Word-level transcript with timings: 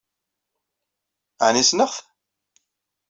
Ɛni 1.45 1.63
ssneɣ-t? 1.65 1.95